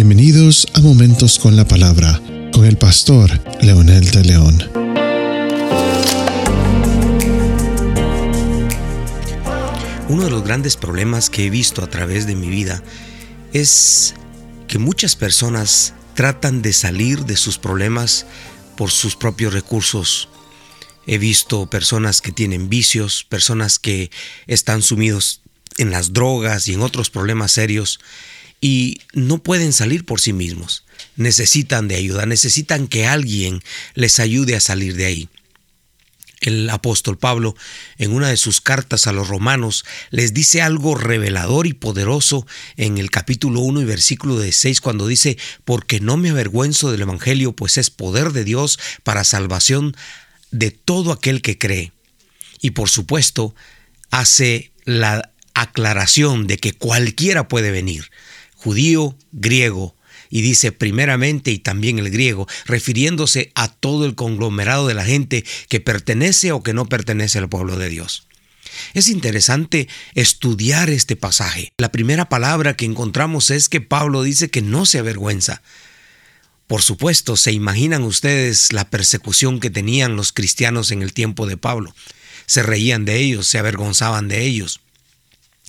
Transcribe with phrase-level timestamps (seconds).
[0.00, 4.70] Bienvenidos a Momentos con la Palabra con el pastor Leonel de León.
[10.08, 12.84] Uno de los grandes problemas que he visto a través de mi vida
[13.52, 14.14] es
[14.68, 18.24] que muchas personas tratan de salir de sus problemas
[18.76, 20.28] por sus propios recursos.
[21.08, 24.12] He visto personas que tienen vicios, personas que
[24.46, 25.42] están sumidos
[25.76, 27.98] en las drogas y en otros problemas serios
[28.60, 30.84] y no pueden salir por sí mismos.
[31.16, 33.62] Necesitan de ayuda, necesitan que alguien
[33.94, 35.28] les ayude a salir de ahí.
[36.40, 37.56] El apóstol Pablo,
[37.98, 42.98] en una de sus cartas a los romanos, les dice algo revelador y poderoso en
[42.98, 47.76] el capítulo 1 y versículo 6 cuando dice, porque no me avergüenzo del Evangelio, pues
[47.76, 49.96] es poder de Dios para salvación
[50.52, 51.92] de todo aquel que cree.
[52.60, 53.54] Y por supuesto,
[54.10, 58.10] hace la aclaración de que cualquiera puede venir
[58.58, 59.96] judío, griego,
[60.30, 65.44] y dice primeramente y también el griego, refiriéndose a todo el conglomerado de la gente
[65.68, 68.26] que pertenece o que no pertenece al pueblo de Dios.
[68.94, 71.72] Es interesante estudiar este pasaje.
[71.78, 75.62] La primera palabra que encontramos es que Pablo dice que no se avergüenza.
[76.66, 81.56] Por supuesto, se imaginan ustedes la persecución que tenían los cristianos en el tiempo de
[81.56, 81.94] Pablo.
[82.46, 84.80] Se reían de ellos, se avergonzaban de ellos.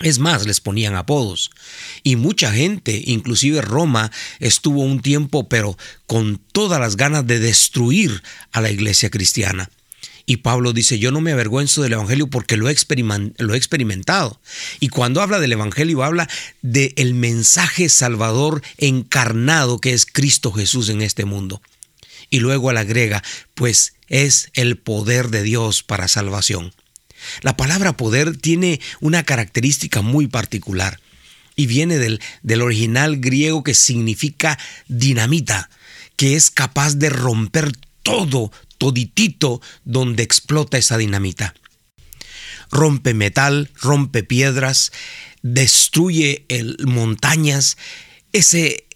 [0.00, 1.50] Es más, les ponían apodos.
[2.02, 8.22] Y mucha gente, inclusive Roma, estuvo un tiempo, pero con todas las ganas de destruir
[8.52, 9.70] a la iglesia cristiana.
[10.26, 14.40] Y Pablo dice, yo no me avergüenzo del Evangelio porque lo he, experimentado.
[14.80, 16.28] Y cuando habla del Evangelio, habla
[16.62, 21.62] del mensaje salvador encarnado que es Cristo Jesús en este mundo.
[22.28, 23.22] Y luego le agrega,
[23.54, 26.72] pues es el poder de Dios para salvación.
[27.42, 31.00] La palabra poder tiene una característica muy particular
[31.56, 35.70] y viene del, del original griego que significa dinamita,
[36.16, 41.54] que es capaz de romper todo, toditito donde explota esa dinamita.
[42.70, 44.92] Rompe metal, rompe piedras,
[45.42, 47.76] destruye el, montañas.
[48.32, 48.86] Ese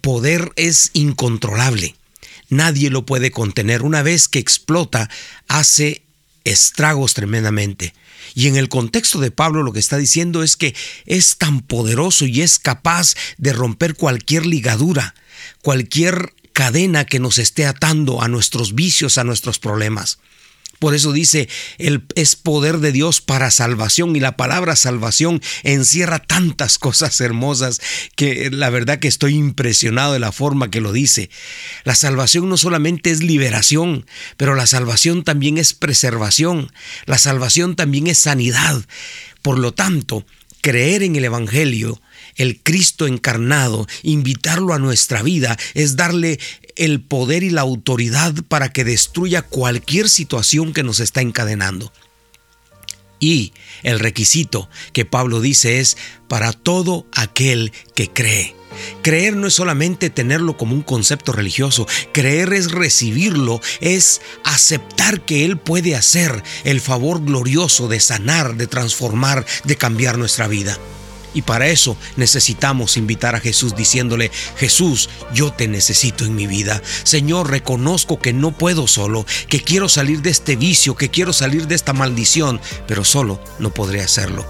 [0.00, 1.94] poder es incontrolable.
[2.48, 3.82] Nadie lo puede contener.
[3.82, 5.10] Una vez que explota,
[5.48, 6.02] hace
[6.50, 7.94] estragos tremendamente.
[8.34, 10.74] Y en el contexto de Pablo lo que está diciendo es que
[11.06, 15.14] es tan poderoso y es capaz de romper cualquier ligadura,
[15.62, 20.18] cualquier cadena que nos esté atando a nuestros vicios, a nuestros problemas.
[20.78, 26.20] Por eso dice, el, es poder de Dios para salvación y la palabra salvación encierra
[26.20, 27.80] tantas cosas hermosas
[28.14, 31.30] que la verdad que estoy impresionado de la forma que lo dice.
[31.84, 34.06] La salvación no solamente es liberación,
[34.36, 36.70] pero la salvación también es preservación,
[37.06, 38.84] la salvación también es sanidad.
[39.42, 40.26] Por lo tanto,
[40.60, 42.00] creer en el Evangelio,
[42.36, 46.38] el Cristo encarnado, invitarlo a nuestra vida, es darle
[46.76, 51.92] el poder y la autoridad para que destruya cualquier situación que nos está encadenando.
[53.20, 53.52] Y
[53.82, 55.96] el requisito que Pablo dice es
[56.28, 58.57] para todo aquel que cree.
[59.02, 65.44] Creer no es solamente tenerlo como un concepto religioso, creer es recibirlo, es aceptar que
[65.44, 70.78] Él puede hacer el favor glorioso de sanar, de transformar, de cambiar nuestra vida.
[71.34, 76.82] Y para eso necesitamos invitar a Jesús diciéndole, Jesús, yo te necesito en mi vida.
[77.04, 81.66] Señor, reconozco que no puedo solo, que quiero salir de este vicio, que quiero salir
[81.68, 84.46] de esta maldición, pero solo no podré hacerlo.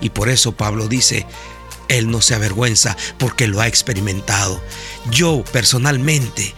[0.00, 1.26] Y por eso Pablo dice,
[1.88, 4.62] Él no se avergüenza porque lo ha experimentado.
[5.10, 6.54] Yo personalmente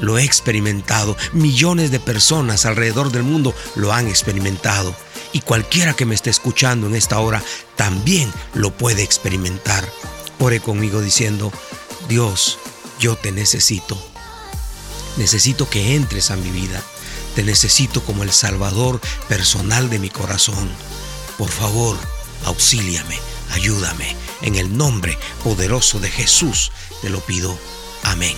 [0.00, 1.16] lo he experimentado.
[1.32, 4.94] Millones de personas alrededor del mundo lo han experimentado
[5.32, 7.42] y cualquiera que me esté escuchando en esta hora
[7.76, 9.88] también lo puede experimentar.
[10.38, 11.52] Ore conmigo diciendo,
[12.08, 12.58] Dios,
[12.98, 13.98] yo te necesito.
[15.16, 16.82] Necesito que entres a mi vida.
[17.34, 20.68] Te necesito como el Salvador personal de mi corazón.
[21.38, 21.96] Por favor,
[22.44, 23.18] auxíliame,
[23.52, 24.16] ayúdame.
[24.42, 26.72] En el nombre poderoso de Jesús
[27.02, 27.56] te lo pido.
[28.04, 28.36] Amén.